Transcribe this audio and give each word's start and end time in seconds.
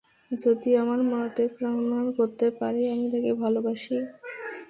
যদি 0.31 0.69
আমার 0.75 0.99
মরাতে 1.03 1.43
প্রমাণ 1.55 2.03
করতে 2.17 2.45
পারি 2.59 2.81
আমি 2.93 3.05
তাকে 3.13 3.31
ভালবাসি। 3.41 3.97